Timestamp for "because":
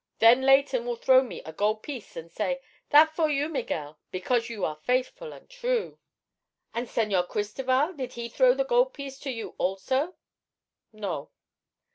4.09-4.49